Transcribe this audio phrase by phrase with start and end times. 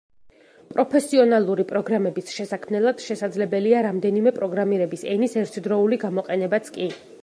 [0.69, 6.95] პროფესიონალური პროგრამების შესაქმნელად შესაძლებელია რამდენიმე პროგრამირების ენის ერთდროული გამოყენებაც კი.